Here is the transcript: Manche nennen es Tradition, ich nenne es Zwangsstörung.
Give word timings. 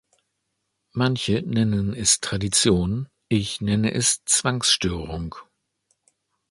Manche 0.93 1.43
nennen 1.45 1.93
es 1.93 2.21
Tradition, 2.21 3.07
ich 3.29 3.61
nenne 3.61 3.93
es 3.93 4.25
Zwangsstörung. 4.25 5.35